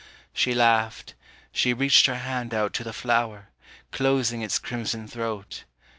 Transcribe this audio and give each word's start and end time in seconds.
She 0.33 0.55
laughed, 0.55 1.13
she 1.51 1.75
reached 1.75 2.07
her 2.07 2.15
hand 2.15 2.55
out 2.55 2.73
to 2.73 2.83
the 2.83 2.91
flower, 2.91 3.49
Closing 3.91 4.41
its 4.41 4.57
crimson 4.57 5.07
throat. 5.07 5.63